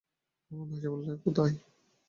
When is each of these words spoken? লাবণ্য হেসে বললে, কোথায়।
লাবণ্য 0.51 0.71
হেসে 0.71 0.87
বললে, 0.89 1.11
কোথায়। 1.25 1.53